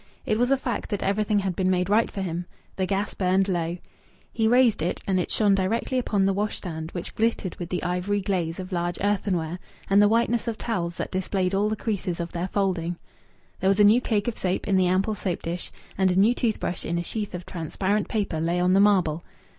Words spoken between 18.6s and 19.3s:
the marble.